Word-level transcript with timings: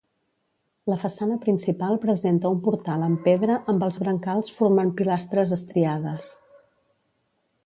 La 0.91 0.95
façana 1.03 1.35
principal 1.43 1.99
presenta 2.07 2.53
un 2.55 2.63
portal 2.69 3.05
amb 3.09 3.23
pedra 3.29 3.61
amb 3.75 3.87
els 3.89 4.01
brancals 4.07 4.53
formant 4.59 4.93
pilastres 5.03 5.57
estriades. 5.61 6.37